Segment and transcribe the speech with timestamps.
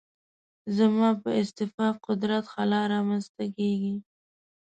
[0.77, 3.95] زما په استعفا قدرت خلا رامنځته کېږي.